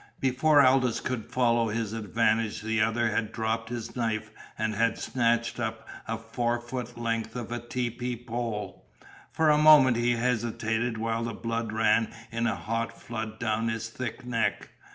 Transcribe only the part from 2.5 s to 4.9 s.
the other had dropped his knife and